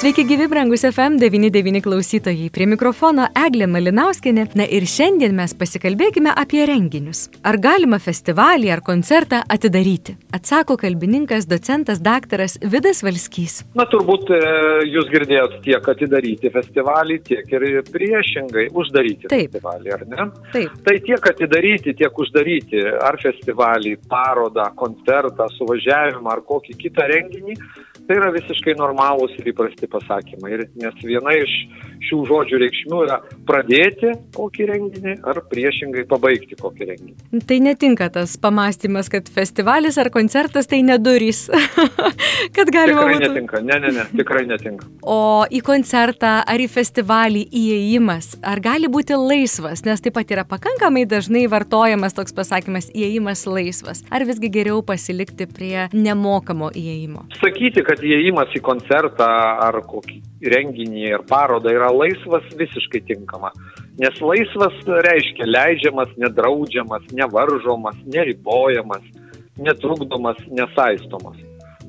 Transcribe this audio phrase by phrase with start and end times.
[0.00, 2.46] Sveiki gyvi, brangus FM99 klausytojai.
[2.54, 4.46] Prie mikrofono Eglė Malinauskinė.
[4.56, 7.26] Na ir šiandien mes pasikalbėkime apie renginius.
[7.44, 10.14] Ar galima festivalį ar koncertą atidaryti?
[10.32, 13.58] Atsako kalbininkas, docentas daktaras Vidas Valskys.
[13.76, 14.40] Na turbūt e,
[14.88, 19.52] jūs girdėjot tiek atidaryti festivalį, tiek ir priešingai uždaryti Taip.
[19.52, 20.28] festivalį, ar ne?
[20.56, 20.80] Taip.
[20.88, 27.60] Tai tiek atidaryti, tiek uždaryti ar festivalį, parodą, koncertą, suvažiavimą ar kokį kitą renginį,
[28.10, 30.56] tai yra visiškai normalūs ir įprasti pasakymai.
[30.56, 31.52] Ir nes viena iš
[32.08, 33.20] šių žodžių reikšmių yra
[33.50, 37.42] pradėti kokį renginį ar priešingai pabaigti kokį renginį.
[37.50, 41.46] Tai netinka tas pamastymas, kad festivalis ar koncertas tai nedurys.
[42.56, 43.28] kad galima Tikrai būtų.
[43.28, 44.88] netinka, ne, ne, ne, tikrai netinka.
[45.02, 45.18] O
[45.50, 51.06] į koncertą ar į festivalį įėjimas, ar gali būti laisvas, nes taip pat yra pakankamai
[51.10, 57.26] dažnai vartojamas toks pasakymas įėjimas laisvas, ar visgi geriau pasilikti prie nemokamo įėjimo?
[57.40, 59.30] Sakyti, kad įėjimas į koncertą
[59.66, 63.52] ar kokį renginį ar parodą yra laisvas, visiškai tinkama.
[64.00, 69.04] Nes laisvas reiškia leidžiamas, nedraudžiamas, nevaržomas, neribojamas,
[69.58, 71.36] netrukdomas, nesaistomas.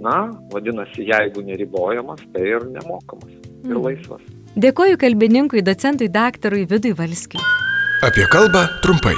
[0.00, 3.32] Na, vadinasi, jeigu neribojamas, tai ir nemokamas.
[3.66, 3.82] Ir Mm.
[3.82, 4.22] laisvas.
[4.56, 7.42] Dėkoju kalbininkui, docentui daktarui Vidui Valskiui.
[8.02, 9.16] Apie kalbą trumpai.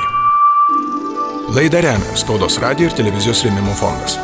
[1.55, 4.17] Laidą remia Spaudos radio ir televizijos rėmimo fondas.